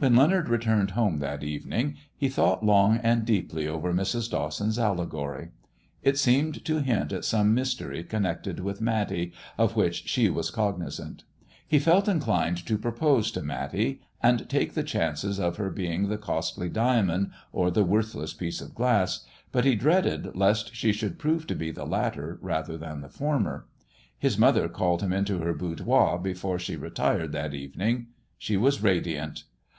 [0.00, 4.30] When Leonard returned home that evening, he thought long and deeply over Mrs.
[4.30, 5.48] Dawson's allegory.
[6.04, 11.24] It seemed to hint at some mystery connected with Matty, of which she was cognizant.
[11.66, 16.16] He felt inclined to propose to Matty, and take the chances of her being the
[16.16, 21.44] costly diamond or the worthless piece of glass, but he dreaded lest she should prove
[21.48, 23.66] to be the latter rather than the former.
[24.16, 28.06] His mother called him into her boudoir before she retired that evening.
[28.38, 29.42] She was radiant.